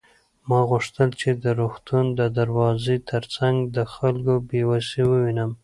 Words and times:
ما 0.49 0.59
غوښتل 0.69 1.09
چې 1.21 1.29
د 1.43 1.45
روغتون 1.59 2.05
د 2.19 2.21
دروازې 2.39 2.95
تر 3.09 3.23
څنګ 3.35 3.57
د 3.75 3.77
خلکو 3.93 4.33
بې 4.49 4.61
وسي 4.69 5.01
ووینم. 5.07 5.51